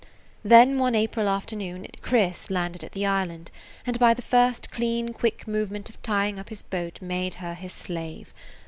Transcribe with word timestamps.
Then 0.43 0.79
one 0.79 0.95
April 0.95 1.29
afternoon 1.29 1.85
Chris 2.01 2.49
landed 2.49 2.83
at 2.83 2.93
the 2.93 3.05
island, 3.05 3.51
and 3.85 3.99
by 3.99 4.15
the 4.15 4.23
first 4.23 4.71
clean, 4.71 5.13
quick 5.13 5.47
movement 5.47 5.89
of 5.89 6.01
tying 6.01 6.39
up 6.39 6.49
his 6.49 6.63
boat 6.63 6.99
made 7.03 7.35
her 7.35 7.53
his 7.53 7.71
slave. 7.71 8.33